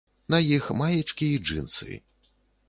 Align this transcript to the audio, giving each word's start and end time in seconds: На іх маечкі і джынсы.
На 0.33 0.37
іх 0.55 0.69
маечкі 0.79 1.27
і 1.35 1.43
джынсы. 1.45 2.01